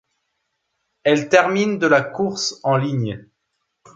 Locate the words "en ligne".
2.63-3.23